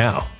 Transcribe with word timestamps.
now. 0.00 0.39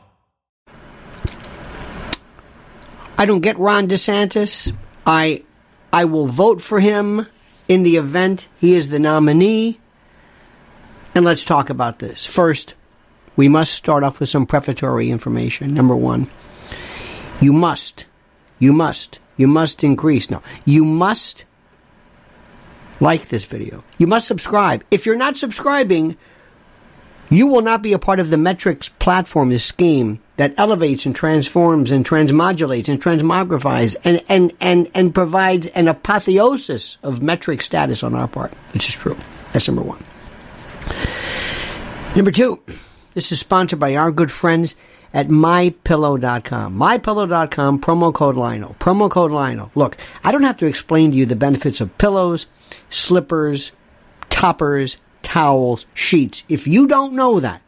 I 3.21 3.25
don't 3.25 3.41
get 3.41 3.59
Ron 3.59 3.87
DeSantis. 3.87 4.75
I 5.05 5.43
I 5.93 6.05
will 6.05 6.25
vote 6.25 6.59
for 6.59 6.79
him 6.79 7.27
in 7.67 7.83
the 7.83 7.97
event 7.97 8.47
he 8.57 8.73
is 8.73 8.89
the 8.89 8.97
nominee. 8.97 9.79
And 11.13 11.23
let's 11.23 11.45
talk 11.45 11.69
about 11.69 11.99
this. 11.99 12.25
First, 12.25 12.73
we 13.35 13.47
must 13.47 13.75
start 13.75 14.03
off 14.03 14.19
with 14.19 14.29
some 14.29 14.47
prefatory 14.47 15.11
information. 15.11 15.75
Number 15.75 15.95
one, 15.95 16.31
you 17.39 17.53
must, 17.53 18.07
you 18.57 18.73
must, 18.73 19.19
you 19.37 19.47
must 19.47 19.83
increase. 19.83 20.31
No, 20.31 20.41
you 20.65 20.83
must 20.83 21.45
like 22.99 23.27
this 23.27 23.43
video. 23.43 23.83
You 23.99 24.07
must 24.07 24.27
subscribe. 24.27 24.83
If 24.89 25.05
you're 25.05 25.15
not 25.15 25.37
subscribing, 25.37 26.17
you 27.31 27.47
will 27.47 27.61
not 27.61 27.81
be 27.81 27.93
a 27.93 27.99
part 27.99 28.19
of 28.19 28.29
the 28.29 28.37
metrics 28.37 28.89
platform, 28.89 29.49
this 29.49 29.63
scheme 29.63 30.19
that 30.35 30.53
elevates 30.57 31.05
and 31.05 31.15
transforms 31.15 31.89
and 31.89 32.05
transmodulates 32.05 32.89
and 32.89 33.01
transmogrifies 33.01 33.95
and, 34.03 34.21
and, 34.27 34.51
and, 34.59 34.91
and 34.93 35.15
provides 35.15 35.67
an 35.67 35.87
apotheosis 35.87 36.97
of 37.01 37.21
metric 37.21 37.61
status 37.61 38.03
on 38.03 38.13
our 38.13 38.27
part, 38.27 38.51
which 38.73 38.89
is 38.89 38.95
true. 38.95 39.17
That's 39.53 39.67
number 39.67 39.81
one. 39.81 40.03
Number 42.15 42.31
two, 42.31 42.59
this 43.13 43.31
is 43.31 43.39
sponsored 43.39 43.79
by 43.79 43.95
our 43.95 44.11
good 44.11 44.29
friends 44.29 44.75
at 45.13 45.27
mypillow.com. 45.27 46.77
Mypillow.com, 46.77 47.81
promo 47.81 48.13
code 48.13 48.35
Lionel. 48.35 48.75
Promo 48.79 49.09
code 49.09 49.31
Lionel. 49.31 49.71
Look, 49.73 49.95
I 50.23 50.33
don't 50.33 50.43
have 50.43 50.57
to 50.57 50.65
explain 50.65 51.11
to 51.11 51.17
you 51.17 51.25
the 51.25 51.37
benefits 51.37 51.79
of 51.79 51.97
pillows, 51.97 52.47
slippers, 52.89 53.71
toppers, 54.29 54.97
towels, 55.31 55.85
sheets. 55.93 56.43
If 56.49 56.67
you 56.67 56.87
don't 56.87 57.13
know 57.13 57.39
that, 57.39 57.61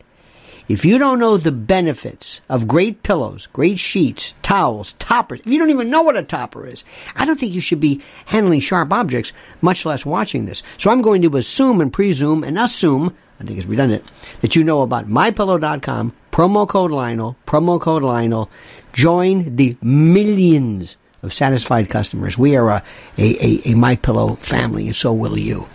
If 0.70 0.86
you 0.86 0.98
don't 0.98 1.20
know 1.20 1.36
the 1.38 1.52
benefits 1.52 2.40
of 2.48 2.68
great 2.68 3.04
pillows, 3.04 3.48
great 3.52 3.80
sheets, 3.80 4.34
towels, 4.42 4.94
toppers, 4.98 5.42
if 5.42 5.48
you 5.48 5.60
don't 5.60 5.70
even 5.70 5.90
know 5.90 6.04
what 6.04 6.18
a 6.18 6.24
topper 6.24 6.66
is, 6.66 6.84
I 7.16 7.26
don't 7.26 7.38
think 7.38 7.54
you 7.54 7.60
should 7.62 7.82
be 7.82 8.02
handling 8.26 8.62
sharp 8.62 8.92
objects, 8.94 9.34
much 9.62 9.86
less 9.86 10.06
watching 10.06 10.46
this. 10.46 10.64
So 10.78 10.90
I'm 10.90 11.02
going 11.02 11.22
to 11.24 11.38
assume 11.38 11.82
and 11.82 11.92
presume 11.92 12.44
and 12.46 12.58
assume, 12.58 13.14
I 13.40 13.44
think 13.44 13.60
it's 13.60 13.68
redundant, 13.68 14.04
that 14.40 14.56
you 14.56 14.64
know 14.64 14.82
about 14.82 15.10
mypillow.com, 15.10 16.14
promo 16.32 16.68
code 16.68 16.92
Lionel, 16.92 17.36
promo 17.46 17.80
code 17.80 18.04
Lionel. 18.04 18.50
Join 18.94 19.56
the 19.58 19.76
millions 19.82 20.98
of 21.22 21.34
satisfied 21.34 21.90
customers. 21.90 22.38
We 22.38 22.56
are 22.56 22.70
a, 22.70 22.84
a, 23.18 23.30
a, 23.48 23.52
a 23.72 23.74
MyPillow 23.76 24.38
family, 24.40 24.88
and 24.88 24.96
so 24.96 25.12
will 25.14 25.38
you. 25.38 25.68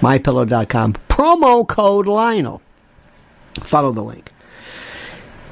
MyPillow.com, 0.00 0.94
promo 1.18 1.66
code 1.66 2.06
Lionel. 2.06 2.62
Follow 3.60 3.90
the 3.90 4.02
link. 4.02 4.30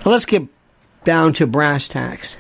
Now 0.05 0.13
let's 0.13 0.27
get 0.27 0.45
down 1.03 1.33
to 1.35 1.47
brass 1.47 1.89
tacks. 1.89 2.37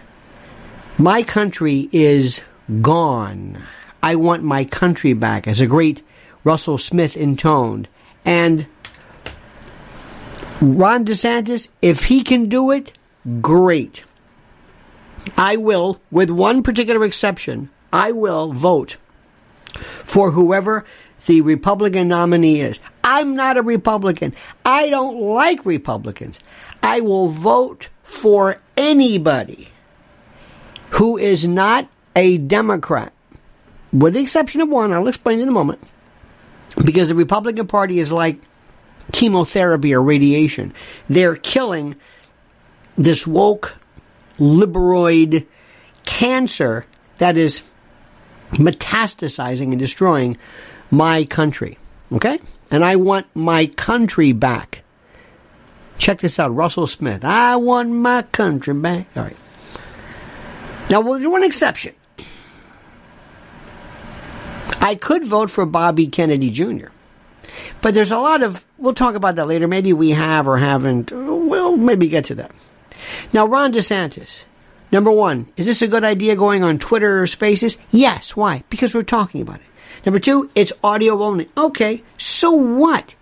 My 0.96 1.24
country 1.24 1.88
is 1.90 2.42
gone. 2.80 3.64
I 4.02 4.14
want 4.14 4.44
my 4.44 4.64
country 4.64 5.12
back, 5.12 5.48
as 5.48 5.60
a 5.60 5.66
great 5.66 6.02
Russell 6.44 6.78
Smith 6.78 7.16
intoned. 7.16 7.88
And 8.24 8.66
Ron 10.60 11.04
DeSantis, 11.04 11.68
if 11.82 12.04
he 12.04 12.22
can 12.22 12.48
do 12.48 12.70
it, 12.70 12.96
great. 13.40 14.04
I 15.36 15.56
will, 15.56 16.00
with 16.12 16.30
one 16.30 16.62
particular 16.62 17.04
exception, 17.04 17.70
I 17.92 18.12
will 18.12 18.52
vote 18.52 18.96
for 20.04 20.30
whoever 20.30 20.84
the 21.26 21.40
Republican 21.42 22.08
nominee 22.08 22.60
is. 22.60 22.80
I'm 23.04 23.36
not 23.36 23.56
a 23.56 23.62
Republican. 23.62 24.34
I 24.64 24.88
don't 24.88 25.20
like 25.20 25.64
Republicans. 25.64 26.40
I 26.82 27.00
will 27.00 27.28
vote 27.28 27.88
for 28.02 28.56
anybody 28.76 29.68
who 30.90 31.18
is 31.18 31.46
not 31.46 31.88
a 32.14 32.38
Democrat, 32.38 33.12
with 33.92 34.14
the 34.14 34.20
exception 34.20 34.60
of 34.60 34.68
one. 34.68 34.92
I'll 34.92 35.08
explain 35.08 35.40
in 35.40 35.48
a 35.48 35.52
moment. 35.52 35.80
Because 36.84 37.08
the 37.08 37.14
Republican 37.14 37.66
Party 37.66 37.98
is 37.98 38.12
like 38.12 38.40
chemotherapy 39.12 39.94
or 39.94 40.02
radiation. 40.02 40.72
They're 41.08 41.36
killing 41.36 41.96
this 42.96 43.26
woke 43.26 43.76
liberoid 44.38 45.46
cancer 46.04 46.86
that 47.18 47.36
is 47.36 47.62
metastasizing 48.52 49.70
and 49.70 49.78
destroying 49.78 50.36
my 50.90 51.24
country. 51.24 51.78
Okay? 52.12 52.38
And 52.70 52.84
I 52.84 52.96
want 52.96 53.26
my 53.34 53.66
country 53.66 54.32
back. 54.32 54.82
Check 55.98 56.18
this 56.18 56.38
out 56.38 56.54
Russell 56.54 56.86
Smith. 56.86 57.24
I 57.24 57.56
want 57.56 57.90
my 57.90 58.22
country 58.22 58.74
back. 58.74 59.06
All 59.16 59.22
right. 59.22 59.36
Now, 60.90 61.00
with 61.00 61.24
one 61.24 61.42
exception. 61.42 61.94
I 64.80 64.94
could 64.94 65.24
vote 65.24 65.50
for 65.50 65.66
Bobby 65.66 66.06
Kennedy 66.06 66.50
Jr. 66.50 66.88
But 67.80 67.94
there's 67.94 68.10
a 68.10 68.18
lot 68.18 68.42
of, 68.42 68.64
we'll 68.78 68.94
talk 68.94 69.14
about 69.14 69.36
that 69.36 69.46
later. 69.46 69.66
Maybe 69.66 69.92
we 69.92 70.10
have 70.10 70.46
or 70.46 70.58
haven't. 70.58 71.10
We'll 71.12 71.76
maybe 71.76 72.08
get 72.08 72.26
to 72.26 72.36
that. 72.36 72.52
Now, 73.32 73.46
Ron 73.46 73.72
DeSantis. 73.72 74.44
Number 74.92 75.10
one, 75.10 75.46
is 75.56 75.66
this 75.66 75.82
a 75.82 75.88
good 75.88 76.04
idea 76.04 76.36
going 76.36 76.62
on 76.62 76.78
Twitter 76.78 77.22
or 77.22 77.26
spaces? 77.26 77.76
Yes. 77.90 78.36
Why? 78.36 78.62
Because 78.70 78.94
we're 78.94 79.02
talking 79.02 79.40
about 79.40 79.56
it. 79.56 79.66
Number 80.06 80.20
two, 80.20 80.48
it's 80.54 80.72
audio 80.84 81.20
only. 81.22 81.48
Okay, 81.56 82.04
so 82.16 82.52
what? 82.52 83.16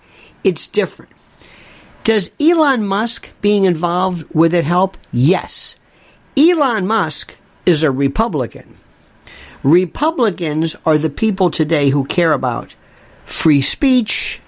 It's 0.45 0.69
different. 0.69 1.11
Does 2.05 2.31
Elon 2.39 2.87
Musk 2.87 3.31
being 3.41 3.65
involved 3.65 4.27
with 4.35 4.53
it 4.53 4.67
help? 4.67 4.99
Yes. 5.11 5.77
Elon 6.37 6.87
Musk 6.87 7.39
is 7.65 7.83
a 7.83 7.91
Republican. 7.91 8.77
Republicans 9.63 10.77
are 10.85 10.99
the 10.99 11.09
people 11.09 11.51
today 11.51 11.89
who 11.89 12.05
care 12.05 12.33
about 12.33 12.75
free 13.25 13.63
speech, 13.63 14.43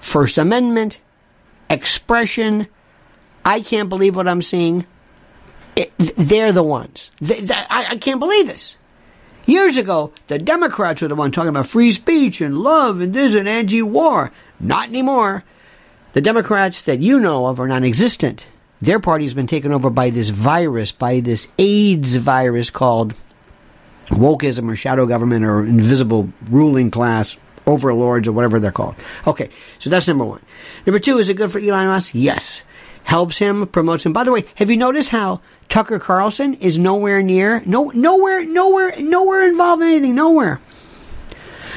First 0.00 0.38
Amendment, 0.38 0.98
expression. 1.70 2.66
I 3.44 3.60
can't 3.60 3.88
believe 3.88 4.16
what 4.16 4.26
I'm 4.26 4.42
seeing. 4.42 4.84
It, 5.76 5.92
they're 5.98 6.52
the 6.52 6.64
ones. 6.64 7.12
They, 7.20 7.42
they, 7.42 7.54
I, 7.54 7.86
I 7.90 7.96
can't 7.98 8.18
believe 8.18 8.48
this. 8.48 8.76
Years 9.46 9.76
ago, 9.76 10.12
the 10.26 10.38
Democrats 10.38 11.00
were 11.00 11.08
the 11.08 11.14
one 11.14 11.30
talking 11.30 11.48
about 11.48 11.68
free 11.68 11.92
speech 11.92 12.40
and 12.40 12.58
love 12.58 13.00
and 13.00 13.14
this 13.14 13.34
and 13.34 13.48
anti-war. 13.48 14.32
Not 14.58 14.88
anymore. 14.88 15.44
The 16.14 16.20
Democrats 16.20 16.82
that 16.82 16.98
you 16.98 17.20
know 17.20 17.46
of 17.46 17.60
are 17.60 17.68
non-existent. 17.68 18.46
Their 18.82 18.98
party's 18.98 19.34
been 19.34 19.46
taken 19.46 19.72
over 19.72 19.88
by 19.88 20.10
this 20.10 20.30
virus, 20.30 20.90
by 20.90 21.20
this 21.20 21.48
AIDS 21.58 22.16
virus 22.16 22.70
called 22.70 23.14
wokeism 24.08 24.70
or 24.70 24.76
shadow 24.76 25.06
government 25.06 25.44
or 25.44 25.64
invisible 25.64 26.32
ruling 26.50 26.90
class 26.90 27.36
overlords 27.66 28.28
or 28.28 28.32
whatever 28.32 28.58
they're 28.58 28.72
called. 28.72 28.96
Okay, 29.26 29.50
so 29.78 29.90
that's 29.90 30.08
number 30.08 30.24
one. 30.24 30.42
Number 30.86 30.98
two, 30.98 31.18
is 31.18 31.28
it 31.28 31.34
good 31.34 31.50
for 31.50 31.58
Elon 31.58 31.86
Musk? 31.86 32.14
Yes. 32.14 32.62
Helps 33.06 33.38
him, 33.38 33.68
promotes 33.68 34.04
him. 34.04 34.12
By 34.12 34.24
the 34.24 34.32
way, 34.32 34.44
have 34.56 34.68
you 34.68 34.76
noticed 34.76 35.10
how 35.10 35.40
Tucker 35.68 36.00
Carlson 36.00 36.54
is 36.54 36.76
nowhere 36.76 37.22
near, 37.22 37.62
no, 37.64 37.90
nowhere, 37.94 38.44
nowhere, 38.44 38.94
nowhere 38.98 39.48
involved 39.48 39.82
in 39.82 39.88
anything, 39.88 40.16
nowhere. 40.16 40.60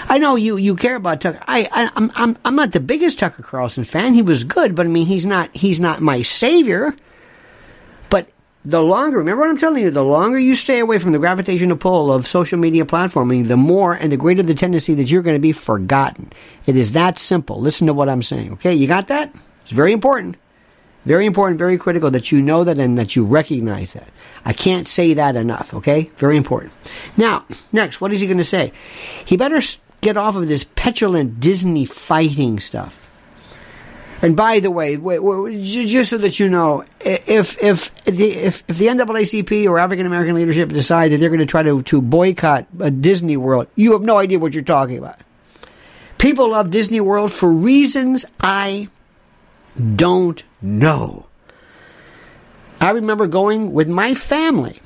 I 0.08 0.18
know 0.18 0.36
you, 0.36 0.58
you 0.58 0.76
care 0.76 0.96
about 0.96 1.22
Tucker. 1.22 1.40
I, 1.48 1.68
I, 1.72 1.92
I'm, 1.96 2.12
I'm, 2.16 2.38
I'm 2.44 2.56
not 2.56 2.72
the 2.72 2.80
biggest 2.80 3.20
Tucker 3.20 3.44
Carlson 3.44 3.84
fan. 3.84 4.16
He 4.16 4.24
was 4.24 4.44
good, 4.44 4.74
but 4.74 4.88
I 4.88 4.90
mean, 4.90 5.06
he's 5.06 5.26
not, 5.26 5.56
he's 5.56 5.80
not 5.80 6.02
my 6.02 6.24
savior. 6.24 6.96
But 8.10 8.32
the 8.66 8.82
longer, 8.82 9.20
remember 9.20 9.42
what 9.42 9.52
I'm 9.52 9.60
telling 9.60 9.84
you, 9.84 9.92
the 9.92 10.04
longer 10.04 10.40
you 10.40 10.56
stay 10.56 10.80
away 10.80 10.98
from 10.98 11.12
the 11.12 11.20
gravitational 11.20 11.78
pull 11.78 12.12
of 12.12 12.26
social 12.26 12.58
media 12.58 12.86
platforming, 12.86 13.48
the 13.48 13.56
more 13.56 13.94
and 13.94 14.12
the 14.12 14.18
greater 14.18 14.42
the 14.42 14.56
tendency 14.56 14.96
that 14.96 15.12
you're 15.12 15.22
going 15.22 15.36
to 15.36 15.40
be 15.40 15.52
forgotten. 15.52 16.32
It 16.66 16.76
is 16.76 16.94
that 16.94 17.20
simple. 17.20 17.62
Listen 17.62 17.86
to 17.86 17.94
what 17.94 18.10
I'm 18.10 18.24
saying. 18.24 18.54
Okay. 18.54 18.74
You 18.74 18.88
got 18.88 19.10
that? 19.10 19.32
It's 19.62 19.72
very 19.72 19.92
important. 19.92 20.38
Very 21.06 21.26
important, 21.26 21.58
very 21.58 21.78
critical 21.78 22.12
that 22.12 22.32
you 22.32 22.42
know 22.42 22.64
that 22.64 22.78
and 22.78 23.00
that 23.00 23.16
you 23.16 23.24
recognize 23.24 23.94
that. 23.94 24.10
I 24.44 24.54
can't 24.54 24.88
say 24.88 25.14
that 25.14 25.36
enough, 25.36 25.74
okay? 25.74 26.12
Very 26.18 26.36
important. 26.36 26.74
Now, 27.16 27.46
next, 27.72 28.02
what 28.02 28.12
is 28.12 28.20
he 28.20 28.28
going 28.28 28.38
to 28.38 28.44
say? 28.44 28.74
He 29.26 29.38
better 29.38 29.62
get 30.02 30.18
off 30.18 30.36
of 30.36 30.48
this 30.48 30.64
petulant 30.64 31.40
Disney 31.40 31.86
fighting 31.86 32.60
stuff. 32.60 33.06
And 34.22 34.36
by 34.36 34.60
the 34.60 34.70
way, 34.70 34.98
just 35.64 36.10
so 36.10 36.18
that 36.18 36.40
you 36.42 36.50
know, 36.50 36.84
if 37.00 37.58
if 37.64 37.96
the 38.04 38.32
if, 38.32 38.64
if 38.68 38.78
the 38.78 38.88
NAACP 38.88 39.66
or 39.66 39.80
African 39.80 40.06
American 40.06 40.36
leadership 40.36 40.70
decide 40.70 41.12
that 41.12 41.20
they're 41.20 41.30
going 41.30 41.40
to 41.40 41.46
try 41.46 41.64
to 41.64 41.82
to 41.84 42.02
boycott 42.02 42.68
a 42.80 42.92
Disney 42.92 43.38
World, 43.38 43.68
you 43.76 43.94
have 43.94 44.02
no 44.02 44.18
idea 44.18 44.38
what 44.38 44.54
you're 44.54 44.64
talking 44.64 44.98
about. 44.98 45.22
People 46.18 46.50
love 46.50 46.70
Disney 46.70 47.00
World 47.00 47.32
for 47.32 47.50
reasons 47.50 48.26
I 48.42 48.90
don't 49.96 50.44
know. 50.62 51.26
I 52.82 52.92
remember 52.92 53.28
going 53.28 53.74
with 53.74 53.88
my 53.88 54.14
family 54.14 54.80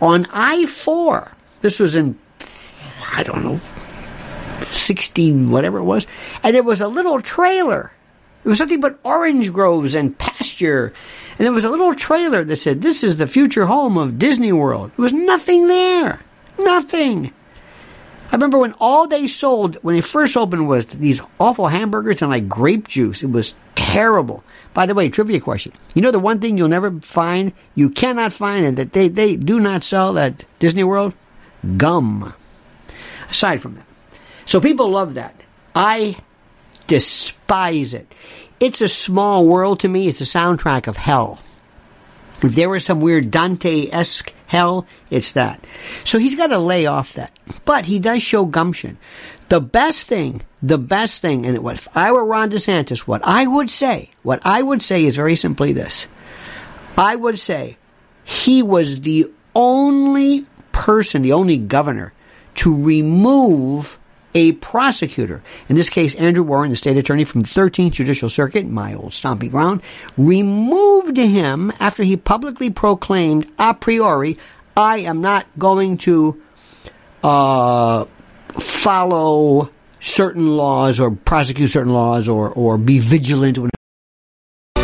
on 0.00 0.26
I 0.32 0.66
4. 0.66 1.32
This 1.62 1.78
was 1.78 1.94
in, 1.94 2.18
I 3.12 3.22
don't 3.22 3.44
know, 3.44 3.60
60, 4.62 5.32
whatever 5.46 5.78
it 5.78 5.84
was. 5.84 6.06
And 6.42 6.54
there 6.54 6.62
was 6.62 6.80
a 6.80 6.88
little 6.88 7.20
trailer. 7.22 7.92
It 8.44 8.48
was 8.48 8.60
nothing 8.60 8.80
but 8.80 8.98
orange 9.02 9.52
groves 9.52 9.94
and 9.94 10.16
pasture. 10.18 10.92
And 11.38 11.46
there 11.46 11.52
was 11.52 11.64
a 11.64 11.70
little 11.70 11.94
trailer 11.94 12.44
that 12.44 12.56
said, 12.56 12.82
This 12.82 13.02
is 13.04 13.16
the 13.16 13.26
future 13.26 13.66
home 13.66 13.96
of 13.96 14.18
Disney 14.18 14.52
World. 14.52 14.90
There 14.96 15.02
was 15.02 15.12
nothing 15.12 15.68
there. 15.68 16.20
Nothing. 16.58 17.32
I 18.28 18.32
remember 18.32 18.58
when 18.58 18.74
all 18.78 19.08
they 19.08 19.26
sold 19.26 19.76
when 19.76 19.94
they 19.94 20.02
first 20.02 20.36
opened 20.36 20.68
was 20.68 20.84
these 20.86 21.22
awful 21.40 21.68
hamburgers 21.68 22.20
and 22.20 22.30
like 22.30 22.48
grape 22.48 22.86
juice. 22.86 23.22
It 23.22 23.30
was 23.30 23.54
terrible. 23.74 24.44
By 24.74 24.84
the 24.84 24.94
way, 24.94 25.08
trivia 25.08 25.40
question. 25.40 25.72
You 25.94 26.02
know 26.02 26.10
the 26.10 26.18
one 26.18 26.38
thing 26.38 26.58
you'll 26.58 26.68
never 26.68 27.00
find, 27.00 27.54
you 27.74 27.88
cannot 27.88 28.34
find 28.34 28.66
and 28.66 28.76
that 28.76 28.92
they, 28.92 29.08
they 29.08 29.36
do 29.36 29.58
not 29.58 29.82
sell 29.82 30.18
at 30.18 30.44
Disney 30.58 30.84
World? 30.84 31.14
Gum. 31.78 32.34
Aside 33.30 33.62
from 33.62 33.76
that. 33.76 33.86
So 34.44 34.60
people 34.60 34.90
love 34.90 35.14
that. 35.14 35.34
I 35.74 36.16
despise 36.86 37.94
it. 37.94 38.12
It's 38.60 38.82
a 38.82 38.88
small 38.88 39.46
world 39.46 39.80
to 39.80 39.88
me. 39.88 40.08
It's 40.08 40.18
the 40.18 40.24
soundtrack 40.24 40.86
of 40.86 40.96
hell. 40.96 41.40
If 42.42 42.54
there 42.54 42.68
was 42.68 42.84
some 42.84 43.00
weird 43.00 43.30
Dante 43.30 43.88
esque 43.90 44.32
hell, 44.46 44.86
it's 45.10 45.32
that. 45.32 45.64
So 46.04 46.18
he's 46.18 46.36
got 46.36 46.48
to 46.48 46.58
lay 46.58 46.86
off 46.86 47.14
that. 47.14 47.36
But 47.64 47.86
he 47.86 47.98
does 47.98 48.22
show 48.22 48.44
gumption. 48.44 48.98
The 49.48 49.60
best 49.60 50.06
thing, 50.06 50.42
the 50.62 50.78
best 50.78 51.20
thing, 51.20 51.46
and 51.46 51.56
if 51.56 51.88
I 51.96 52.12
were 52.12 52.24
Ron 52.24 52.50
DeSantis, 52.50 53.00
what 53.00 53.22
I 53.24 53.46
would 53.46 53.70
say, 53.70 54.10
what 54.22 54.40
I 54.44 54.62
would 54.62 54.82
say 54.82 55.04
is 55.04 55.16
very 55.16 55.36
simply 55.36 55.72
this. 55.72 56.06
I 56.96 57.16
would 57.16 57.38
say 57.38 57.76
he 58.24 58.62
was 58.62 59.00
the 59.00 59.30
only 59.54 60.46
person, 60.72 61.22
the 61.22 61.32
only 61.32 61.56
governor 61.56 62.12
to 62.56 62.74
remove 62.74 63.98
a 64.34 64.52
prosecutor, 64.52 65.42
in 65.68 65.76
this 65.76 65.90
case 65.90 66.14
Andrew 66.16 66.42
Warren, 66.42 66.70
the 66.70 66.76
state 66.76 66.96
attorney 66.96 67.24
from 67.24 67.40
the 67.40 67.48
13th 67.48 67.92
Judicial 67.92 68.28
Circuit, 68.28 68.66
my 68.66 68.94
old 68.94 69.14
stomping 69.14 69.50
ground, 69.50 69.82
removed 70.16 71.16
him 71.16 71.72
after 71.80 72.02
he 72.02 72.16
publicly 72.16 72.70
proclaimed 72.70 73.50
a 73.58 73.74
priori, 73.74 74.36
I 74.76 74.98
am 74.98 75.20
not 75.20 75.46
going 75.58 75.98
to 75.98 76.40
uh, 77.22 78.04
follow 78.58 79.70
certain 80.00 80.56
laws 80.56 81.00
or 81.00 81.10
prosecute 81.10 81.70
certain 81.70 81.92
laws 81.92 82.28
or, 82.28 82.50
or 82.50 82.78
be 82.78 82.98
vigilant 83.00 83.58
when 83.58 83.70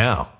now. 0.00 0.39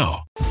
now. 0.01 0.50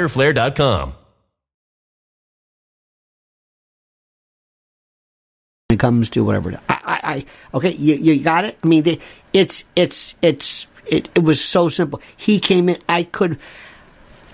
fighterflare.com. 0.07 0.93
When 5.69 5.75
it 5.75 5.79
comes 5.79 6.09
to 6.11 6.23
whatever, 6.23 6.59
I, 6.67 6.79
I, 6.83 6.99
I 7.03 7.25
okay, 7.57 7.71
you, 7.71 7.95
you 7.95 8.21
got 8.21 8.45
it. 8.45 8.57
I 8.63 8.67
mean, 8.67 8.83
they, 8.83 8.99
it's, 9.33 9.63
it's, 9.75 10.15
it's, 10.21 10.67
it, 10.85 11.09
it 11.15 11.23
was 11.23 11.43
so 11.43 11.69
simple. 11.69 12.01
He 12.17 12.39
came 12.39 12.67
in. 12.67 12.77
I 12.89 13.03
could, 13.03 13.39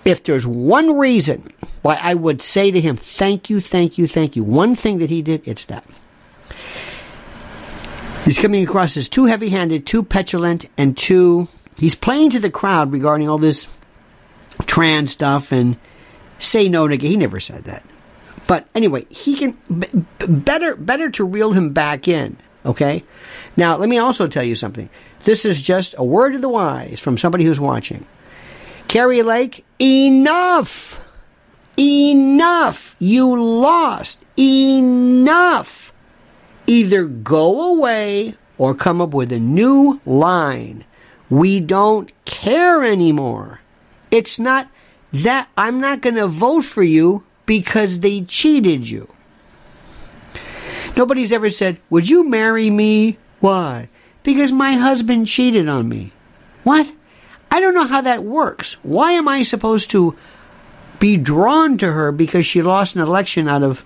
if 0.03 0.24
there's 0.24 0.47
one 0.47 0.97
reason 0.97 1.51
why 1.83 2.00
I 2.01 2.15
would 2.15 2.41
say 2.41 2.71
to 2.71 2.81
him, 2.81 2.97
"Thank 2.97 3.50
you, 3.50 3.59
thank 3.59 3.97
you, 3.97 4.07
thank 4.07 4.36
you." 4.36 4.43
One 4.43 4.75
thing 4.75 4.97
that 5.00 5.09
he 5.09 5.21
did, 5.21 5.47
it's 5.47 5.65
that. 5.65 5.83
He's 8.25 8.39
coming 8.39 8.63
across 8.63 8.97
as 8.97 9.07
too 9.07 9.25
heavy-handed, 9.25 9.86
too 9.86 10.03
petulant, 10.03 10.69
and 10.77 10.97
too. 10.97 11.47
He's 11.77 11.95
playing 11.95 12.31
to 12.31 12.39
the 12.39 12.50
crowd 12.50 12.91
regarding 12.91 13.29
all 13.29 13.38
this 13.38 13.67
trans 14.65 15.11
stuff 15.11 15.51
and 15.51 15.77
say 16.39 16.69
no 16.69 16.87
to 16.87 16.97
gay. 16.97 17.09
He 17.09 17.17
never 17.17 17.39
said 17.39 17.65
that. 17.65 17.83
But 18.47 18.67
anyway, 18.73 19.05
he 19.09 19.35
can 19.35 19.57
b- 19.79 20.05
better 20.25 20.75
better 20.75 21.09
to 21.11 21.25
reel 21.25 21.51
him 21.51 21.73
back 21.73 22.07
in. 22.07 22.37
Okay. 22.65 23.03
Now 23.55 23.77
let 23.77 23.89
me 23.89 23.97
also 23.97 24.27
tell 24.27 24.43
you 24.43 24.55
something. 24.55 24.89
This 25.23 25.45
is 25.45 25.61
just 25.61 25.95
a 25.97 26.03
word 26.03 26.35
of 26.35 26.41
the 26.41 26.49
wise 26.49 26.99
from 26.99 27.17
somebody 27.17 27.43
who's 27.43 27.59
watching. 27.59 28.05
Kari 28.87 29.21
Lake, 29.21 29.65
enough, 29.81 31.03
enough. 31.77 32.95
You 32.99 33.41
lost. 33.41 34.23
Enough. 34.39 35.91
Either 36.67 37.05
go 37.05 37.71
away 37.71 38.35
or 38.57 38.73
come 38.73 39.01
up 39.01 39.13
with 39.13 39.31
a 39.31 39.39
new 39.39 39.99
line. 40.05 40.85
We 41.29 41.59
don't 41.59 42.11
care 42.25 42.83
anymore. 42.83 43.59
It's 44.17 44.39
not 44.39 44.67
that 45.13 45.47
I'm 45.55 45.79
not 45.79 46.01
going 46.01 46.15
to 46.15 46.27
vote 46.27 46.65
for 46.65 46.81
you 46.81 47.24
because 47.45 48.00
they 48.00 48.21
cheated 48.21 48.89
you. 48.89 49.07
Nobody's 50.95 51.31
ever 51.31 51.51
said, 51.51 51.79
Would 51.91 52.09
you 52.09 52.27
marry 52.27 52.71
me? 52.71 53.19
Why? 53.39 53.89
Because 54.24 54.51
my 54.51 54.74
husband 54.74 55.27
cheated 55.27 55.69
on 55.69 55.88
me. 55.88 56.12
What? 56.63 56.91
I 57.51 57.59
don't 57.59 57.75
know 57.75 57.86
how 57.86 58.01
that 58.01 58.24
works. 58.24 58.74
Why 58.81 59.12
am 59.12 59.27
I 59.27 59.43
supposed 59.43 59.91
to 59.91 60.17
be 61.00 61.15
drawn 61.15 61.77
to 61.77 61.91
her 61.91 62.12
because 62.12 62.47
she 62.47 62.63
lost 62.63 62.95
an 62.95 63.01
election 63.01 63.47
out 63.47 63.62
of. 63.62 63.86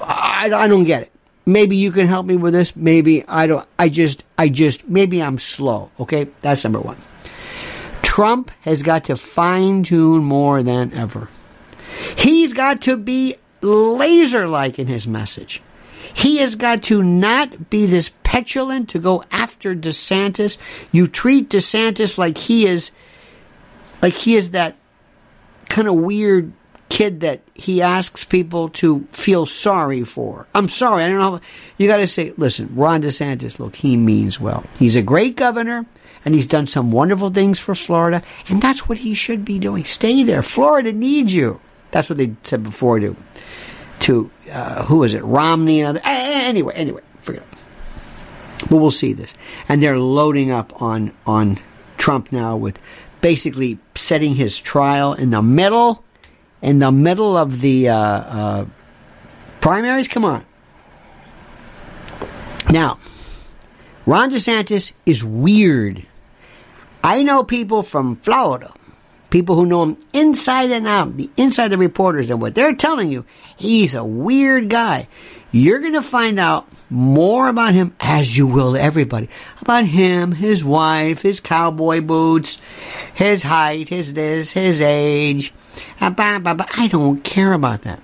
I, 0.00 0.50
I 0.54 0.68
don't 0.68 0.84
get 0.84 1.02
it. 1.02 1.12
Maybe 1.44 1.76
you 1.76 1.90
can 1.90 2.06
help 2.06 2.26
me 2.26 2.36
with 2.36 2.54
this. 2.54 2.76
Maybe 2.76 3.26
I 3.26 3.48
don't. 3.48 3.66
I 3.76 3.88
just, 3.88 4.22
I 4.38 4.48
just, 4.48 4.88
maybe 4.88 5.20
I'm 5.20 5.38
slow. 5.38 5.90
Okay? 5.98 6.28
That's 6.40 6.62
number 6.62 6.78
one. 6.80 6.96
Trump 8.02 8.50
has 8.62 8.82
got 8.82 9.04
to 9.04 9.16
fine 9.16 9.82
tune 9.82 10.24
more 10.24 10.62
than 10.62 10.92
ever. 10.92 11.28
He's 12.16 12.52
got 12.52 12.82
to 12.82 12.96
be 12.96 13.36
laser 13.60 14.46
like 14.48 14.78
in 14.78 14.86
his 14.86 15.06
message. 15.06 15.62
He 16.14 16.38
has 16.38 16.56
got 16.56 16.82
to 16.84 17.02
not 17.02 17.70
be 17.70 17.86
this 17.86 18.10
petulant 18.22 18.88
to 18.90 18.98
go 18.98 19.22
after 19.30 19.74
DeSantis. 19.74 20.58
You 20.90 21.06
treat 21.06 21.48
DeSantis 21.48 22.18
like 22.18 22.36
he 22.38 22.66
is, 22.66 22.90
like 24.02 24.14
he 24.14 24.34
is 24.34 24.50
that 24.50 24.76
kind 25.68 25.88
of 25.88 25.94
weird 25.94 26.52
kid 26.92 27.20
that 27.20 27.40
he 27.54 27.80
asks 27.80 28.22
people 28.22 28.68
to 28.68 29.06
feel 29.12 29.46
sorry 29.46 30.04
for. 30.04 30.46
I'm 30.54 30.68
sorry, 30.68 31.04
I 31.04 31.08
don't 31.08 31.18
know. 31.18 31.40
You 31.78 31.88
got 31.88 31.96
to 31.96 32.06
say, 32.06 32.34
listen, 32.36 32.68
Ron 32.74 33.02
DeSantis, 33.02 33.58
look, 33.58 33.76
he 33.76 33.96
means 33.96 34.38
well. 34.38 34.62
He's 34.78 34.94
a 34.94 35.00
great 35.00 35.34
governor, 35.34 35.86
and 36.22 36.34
he's 36.34 36.44
done 36.44 36.66
some 36.66 36.92
wonderful 36.92 37.30
things 37.30 37.58
for 37.58 37.74
Florida, 37.74 38.22
and 38.50 38.60
that's 38.60 38.90
what 38.90 38.98
he 38.98 39.14
should 39.14 39.42
be 39.42 39.58
doing. 39.58 39.84
Stay 39.84 40.22
there. 40.22 40.42
Florida 40.42 40.92
needs 40.92 41.34
you. 41.34 41.60
That's 41.92 42.10
what 42.10 42.18
they 42.18 42.34
said 42.42 42.62
before 42.62 43.00
to, 43.00 43.16
to 44.00 44.30
uh, 44.50 44.84
who 44.84 44.98
was 44.98 45.14
it, 45.14 45.24
Romney 45.24 45.80
and 45.80 45.96
other. 45.96 46.00
Anyway, 46.04 46.74
anyway, 46.74 47.00
forget 47.22 47.42
it. 47.42 48.68
But 48.68 48.76
we'll 48.76 48.90
see 48.90 49.14
this, 49.14 49.32
and 49.66 49.82
they're 49.82 49.98
loading 49.98 50.50
up 50.50 50.82
on 50.82 51.14
on 51.24 51.56
Trump 51.96 52.32
now 52.32 52.54
with 52.54 52.78
basically 53.22 53.78
setting 53.94 54.34
his 54.34 54.60
trial 54.60 55.14
in 55.14 55.30
the 55.30 55.40
middle 55.40 56.04
in 56.62 56.78
the 56.78 56.90
middle 56.90 57.36
of 57.36 57.60
the 57.60 57.88
uh, 57.88 57.96
uh, 57.96 58.66
primaries? 59.60 60.08
Come 60.08 60.24
on. 60.24 60.44
Now, 62.70 62.98
Ron 64.06 64.30
DeSantis 64.30 64.94
is 65.04 65.22
weird. 65.22 66.06
I 67.04 67.22
know 67.22 67.44
people 67.44 67.82
from 67.82 68.16
Florida, 68.16 68.72
people 69.30 69.56
who 69.56 69.66
know 69.66 69.82
him 69.82 69.96
inside 70.12 70.70
and 70.70 70.86
out, 70.86 71.16
the 71.16 71.30
inside 71.36 71.68
the 71.68 71.78
reporters, 71.78 72.30
and 72.30 72.40
what 72.40 72.54
they're 72.54 72.74
telling 72.74 73.10
you, 73.12 73.24
he's 73.56 73.94
a 73.94 74.04
weird 74.04 74.70
guy. 74.70 75.08
You're 75.50 75.80
going 75.80 75.92
to 75.92 76.02
find 76.02 76.40
out 76.40 76.66
more 76.88 77.48
about 77.48 77.74
him, 77.74 77.94
as 78.00 78.36
you 78.36 78.46
will 78.46 78.76
everybody, 78.76 79.28
about 79.60 79.84
him, 79.84 80.32
his 80.32 80.64
wife, 80.64 81.20
his 81.22 81.40
cowboy 81.40 82.00
boots, 82.00 82.58
his 83.12 83.42
height, 83.42 83.88
his 83.88 84.14
this, 84.14 84.52
his 84.52 84.80
age, 84.80 85.52
Uh, 86.00 86.12
I 86.18 86.88
don't 86.90 87.22
care 87.22 87.52
about 87.52 87.82
that. 87.82 88.00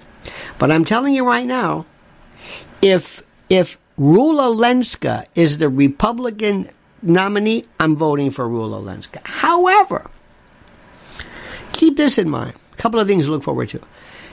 But 0.58 0.70
I'm 0.70 0.84
telling 0.84 1.14
you 1.14 1.26
right 1.26 1.46
now, 1.46 1.86
if 2.82 3.22
if 3.48 3.78
Rula 3.98 4.54
Lenska 4.54 5.26
is 5.34 5.58
the 5.58 5.68
Republican 5.68 6.68
nominee, 7.02 7.64
I'm 7.80 7.96
voting 7.96 8.30
for 8.30 8.46
Rula 8.46 8.82
Lenska. 8.82 9.20
However, 9.24 10.10
keep 11.72 11.96
this 11.96 12.18
in 12.18 12.28
mind. 12.28 12.54
A 12.72 12.76
couple 12.76 13.00
of 13.00 13.08
things 13.08 13.26
to 13.26 13.30
look 13.30 13.42
forward 13.42 13.68
to. 13.70 13.80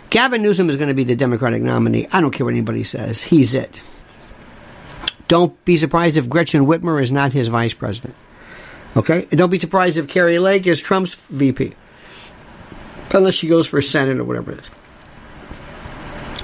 Gavin 0.10 0.44
Newsom 0.44 0.70
is 0.70 0.76
going 0.76 0.90
to 0.90 0.94
be 0.94 1.04
the 1.04 1.16
Democratic 1.16 1.64
nominee. 1.64 2.08
I 2.12 2.22
don't 2.22 2.32
care 2.32 2.46
what 2.46 2.54
anybody 2.54 2.84
says. 2.84 3.24
He's 3.24 3.56
it. 3.56 3.82
Don't 5.28 5.64
be 5.66 5.78
surprised 5.78 6.18
if 6.18 6.30
Gretchen 6.30 6.68
Whitmer 6.68 7.02
is 7.02 7.12
not 7.12 7.34
his 7.34 7.48
vice 7.48 7.74
president. 7.74 8.14
Okay? 8.96 9.28
And 9.32 9.40
don't 9.40 9.50
be 9.50 9.58
surprised 9.58 9.98
if 9.98 10.08
Kari 10.08 10.38
Lake 10.38 10.68
is 10.68 10.80
Trump's 10.80 11.16
VP 11.16 11.74
unless 13.14 13.36
she 13.36 13.48
goes 13.48 13.68
for 13.68 13.82
Senate 13.82 14.20
or 14.20 14.24
whatever 14.24 14.52
it 14.52 14.60
is. 14.60 14.70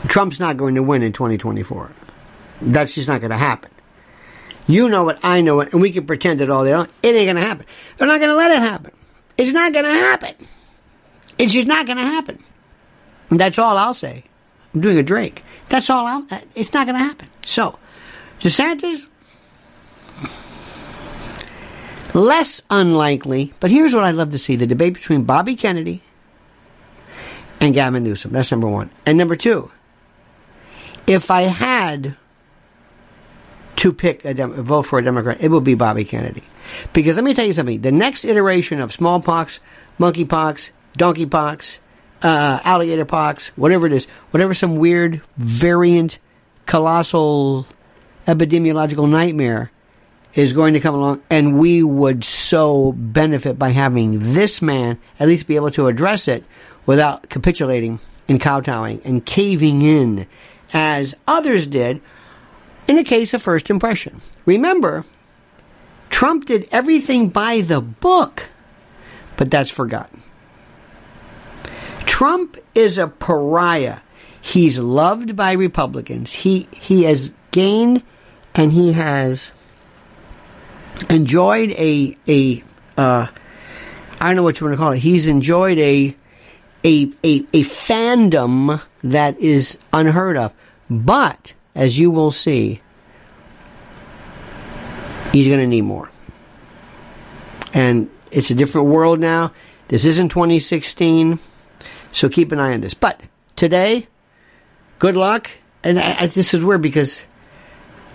Trump's 0.08 0.40
not 0.40 0.58
going 0.58 0.76
to 0.76 0.84
win 0.84 1.04
in 1.04 1.14
2024. 1.14 1.92
That's 2.62 2.96
just 2.96 3.08
not 3.08 3.22
going 3.22 3.32
to 3.32 3.38
happen. 3.38 3.72
You 4.68 4.90
know 4.90 5.10
it, 5.10 5.18
I 5.24 5.42
know 5.42 5.60
it, 5.62 5.74
and 5.74 5.82
we 5.82 5.92
can 5.92 6.06
pretend 6.06 6.42
it 6.42 6.50
all 6.50 6.64
day 6.64 6.76
long. 6.76 6.88
It 7.04 7.16
ain't 7.16 7.26
going 7.26 7.36
to 7.36 7.42
happen. 7.42 7.66
They're 7.98 8.08
not 8.08 8.20
going 8.20 8.30
to 8.30 8.36
let 8.36 8.52
it 8.52 8.60
happen. 8.60 8.92
It's 9.38 9.54
not 9.54 9.74
going 9.74 9.86
to 9.86 9.92
happen. 9.92 10.36
It's 11.38 11.54
just 11.54 11.68
not 11.68 11.86
going 11.86 11.98
to 11.98 12.04
happen. 12.04 12.44
And 13.30 13.40
that's 13.40 13.58
all 13.58 13.78
I'll 13.78 13.94
say. 13.94 14.24
I'm 14.74 14.82
doing 14.82 14.98
a 14.98 15.04
Drake. 15.04 15.44
That's 15.70 15.90
all 15.90 16.06
I'll. 16.06 16.28
Uh, 16.30 16.40
it's 16.56 16.74
not 16.74 16.86
going 16.86 16.98
to 16.98 17.04
happen. 17.04 17.28
So, 17.46 17.80
DeSantis, 18.40 19.08
less 22.14 22.62
unlikely. 22.70 23.54
But 23.60 23.72
here's 23.72 23.94
what 23.94 24.04
I'd 24.04 24.16
love 24.16 24.32
to 24.32 24.38
see: 24.38 24.56
the 24.56 24.68
debate 24.68 24.94
between 24.94 25.24
Bobby 25.24 25.56
Kennedy 25.56 26.04
and 27.62 27.74
Gavin 27.74 28.04
Newsom. 28.04 28.32
That's 28.32 28.52
number 28.52 28.68
one. 28.68 28.90
And 29.06 29.18
number 29.18 29.36
two, 29.36 29.72
if 31.08 31.32
I 31.32 31.44
had 31.44 32.18
to 33.78 33.94
pick 33.94 34.26
a, 34.26 34.34
Dem- 34.34 34.64
vote 34.64 34.84
for 34.84 35.00
a 35.00 35.04
Democrat, 35.04 35.42
it 35.42 35.50
would 35.50 35.64
be 35.64 35.76
Bobby 35.76 36.04
Kennedy. 36.04 36.44
Because 36.92 37.16
let 37.16 37.24
me 37.24 37.34
tell 37.34 37.46
you 37.46 37.54
something: 37.54 37.82
the 37.82 37.92
next 37.92 38.26
iteration 38.26 38.82
of 38.82 38.92
smallpox, 38.92 39.60
monkeypox, 40.00 40.72
donkeypox, 40.98 41.80
uh, 42.24 42.60
alligator 42.64 43.06
pox, 43.06 43.50
whatever 43.50 43.88
it 43.88 43.94
is, 43.94 44.06
whatever 44.32 44.54
some 44.54 44.76
weird 44.76 45.22
variant, 45.38 46.20
colossal 46.66 47.66
epidemiological 48.28 49.10
nightmare 49.10 49.72
is 50.34 50.54
going 50.54 50.74
to 50.74 50.80
come 50.80 50.96
along, 50.96 51.22
and 51.30 51.60
we 51.60 51.84
would 51.84 52.24
so 52.24 52.94
benefit 52.94 53.60
by 53.60 53.70
having 53.70 54.34
this 54.34 54.62
man 54.62 54.98
at 55.20 55.28
least 55.28 55.48
be 55.48 55.56
able 55.56 55.72
to 55.72 55.88
address 55.88 56.28
it 56.28 56.46
without 56.86 57.30
capitulating 57.30 58.00
and 58.28 58.40
kowtowing 58.40 59.02
and 59.04 59.26
caving 59.26 59.82
in 59.82 60.28
as 60.74 61.16
others 61.28 61.68
did 61.68 62.02
in 62.88 62.98
a 62.98 63.04
case 63.04 63.34
of 63.34 63.42
first 63.42 63.70
impression. 63.70 64.22
Remember, 64.46 65.06
Trump 66.10 66.46
did 66.46 66.68
everything 66.72 67.30
by 67.30 67.62
the 67.62 67.82
book, 67.82 68.50
but 69.38 69.50
that's 69.50 69.70
forgotten. 69.70 70.22
Trump 72.06 72.58
is 72.76 72.98
a 72.98 73.08
pariah. 73.08 74.00
He's 74.42 74.80
loved 74.80 75.36
by 75.36 75.54
Republicans. 75.54 76.34
He 76.34 76.68
he 76.72 77.04
has 77.04 77.32
gained 77.52 78.04
and 78.56 78.72
he 78.72 78.94
has 78.94 79.52
enjoyed 81.10 81.72
a 81.72 82.16
a 82.28 82.64
uh, 82.98 83.28
I 84.20 84.28
don't 84.28 84.36
know 84.36 84.44
what 84.44 84.60
you 84.60 84.68
want 84.68 84.78
to 84.78 84.78
call 84.78 84.92
it. 84.92 85.00
He's 85.00 85.28
enjoyed 85.28 85.80
a 85.80 86.16
a, 86.84 87.12
a, 87.24 87.46
a 87.54 87.64
fandom 87.64 88.82
that 89.04 89.40
is 89.40 89.78
unheard 89.94 90.38
of. 90.38 90.54
But, 90.90 91.54
as 91.76 92.00
you 92.00 92.12
will 92.12 92.32
see, 92.32 92.82
he's 95.32 95.48
going 95.48 95.60
to 95.60 95.68
need 95.68 95.82
more. 95.82 96.10
And 97.74 98.10
it's 98.32 98.50
a 98.50 98.56
different 98.56 98.88
world 98.88 99.20
now. 99.20 99.54
This 99.88 100.06
isn't 100.06 100.30
2016. 100.30 101.40
So 102.12 102.30
keep 102.30 102.52
an 102.52 102.60
eye 102.60 102.74
on 102.74 102.82
this. 102.82 102.94
But 102.94 103.22
today, 103.56 104.08
good 105.00 105.16
luck. 105.16 105.50
And 105.84 106.00
I, 106.00 106.22
I, 106.22 106.28
this 106.28 106.54
is 106.54 106.64
weird 106.64 106.82
because 106.82 107.22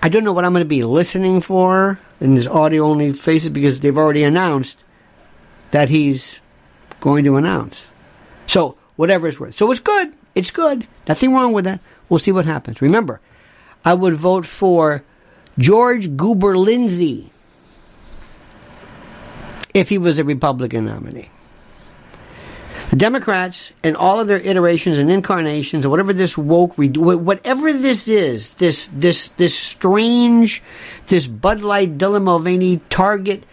I 0.03 0.09
don't 0.09 0.25
know 0.25 0.33
what 0.33 0.45
I'm 0.45 0.53
going 0.53 0.65
to 0.65 0.69
be 0.69 0.85
listening 0.85 1.41
for 1.41 1.99
in 2.21 2.35
this 2.35 2.47
audio 2.47 2.85
only 2.85 3.13
spaces 3.15 3.49
because 3.49 3.81
they've 3.81 3.97
already 3.97 4.25
announced 4.25 4.85
that 5.71 5.89
he's 5.89 6.41
going 7.01 7.25
to 7.25 7.37
announce. 7.37 7.89
So, 8.47 8.77
whatever 8.97 9.29
it's 9.29 9.39
worth. 9.39 9.57
So 9.57 9.71
it's 9.71 9.81
good. 9.81 10.13
It's 10.35 10.51
good. 10.51 10.87
Nothing 11.09 11.33
wrong 11.35 11.53
with 11.53 11.65
that. 11.65 11.81
We'll 12.09 12.19
see 12.19 12.33
what 12.33 12.45
happens. 12.45 12.83
Remember, 12.83 13.21
I 13.85 13.95
would 13.95 14.15
vote 14.15 14.47
for 14.47 15.05
George 15.59 16.17
Goober 16.17 16.57
Lindsey 16.57 17.31
if 19.75 19.89
he 19.89 19.99
was 19.99 20.19
a 20.19 20.25
Republican 20.25 20.87
nominee. 20.87 21.31
The 22.91 22.97
Democrats 22.97 23.73
and 23.83 23.97
all 23.97 24.21
of 24.21 24.29
their 24.29 24.39
iterations 24.39 24.97
and 24.97 25.11
incarnations, 25.11 25.85
or 25.85 25.89
whatever 25.89 26.13
this 26.13 26.39
woke, 26.39 26.75
whatever 26.77 27.73
this 27.73 28.07
is, 28.07 28.51
this 28.51 28.89
this 28.93 29.29
this 29.31 29.59
strange, 29.59 30.63
this 31.09 31.27
Bud 31.27 31.63
Light, 31.63 31.99
Dylan 31.99 32.23
Mulvaney, 32.23 32.81
Target 32.89 33.45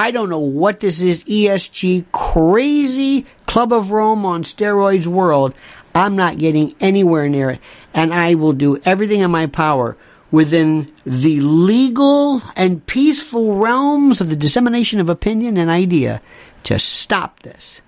I 0.00 0.12
don't 0.12 0.30
know 0.30 0.38
what 0.38 0.80
this 0.80 1.02
is, 1.02 1.24
ESG, 1.24 2.06
crazy 2.10 3.26
Club 3.50 3.72
of 3.72 3.90
Rome 3.90 4.24
on 4.24 4.44
steroids 4.44 5.08
world. 5.08 5.54
I'm 5.92 6.14
not 6.14 6.38
getting 6.38 6.72
anywhere 6.78 7.28
near 7.28 7.50
it. 7.50 7.60
And 7.92 8.14
I 8.14 8.36
will 8.36 8.52
do 8.52 8.80
everything 8.84 9.22
in 9.22 9.32
my 9.32 9.48
power 9.48 9.96
within 10.30 10.94
the 11.04 11.40
legal 11.40 12.42
and 12.54 12.86
peaceful 12.86 13.56
realms 13.56 14.20
of 14.20 14.30
the 14.30 14.36
dissemination 14.36 15.00
of 15.00 15.08
opinion 15.08 15.56
and 15.56 15.68
idea 15.68 16.22
to 16.62 16.78
stop 16.78 17.40
this. 17.40 17.80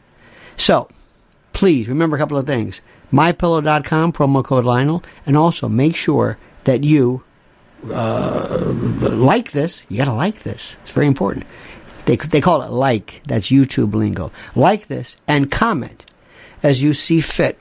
So, 0.56 0.88
please 1.52 1.86
remember 1.86 2.16
a 2.16 2.18
couple 2.18 2.38
of 2.38 2.44
things. 2.44 2.80
MyPillow.com, 3.12 4.12
promo 4.12 4.42
code 4.42 4.64
Lionel, 4.64 5.04
and 5.24 5.36
also 5.36 5.68
make 5.68 5.94
sure 5.94 6.38
that 6.64 6.82
you 6.82 7.22
uh, 7.88 8.72
like 9.00 9.52
this. 9.52 9.86
You 9.88 9.98
gotta 9.98 10.12
like 10.12 10.42
this. 10.42 10.76
It's 10.82 10.90
very 10.90 11.06
important. 11.06 11.46
They, 12.04 12.16
they 12.16 12.40
call 12.40 12.62
it 12.62 12.70
like. 12.70 13.22
That's 13.26 13.48
YouTube 13.48 13.94
lingo. 13.94 14.32
Like 14.54 14.88
this 14.88 15.16
and 15.26 15.50
comment 15.50 16.04
as 16.62 16.82
you 16.82 16.94
see 16.94 17.20
fit. 17.20 17.60